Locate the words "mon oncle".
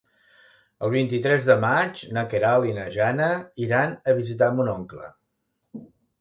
4.57-5.13